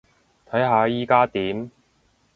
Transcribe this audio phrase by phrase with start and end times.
[0.49, 1.69] 睇下依加點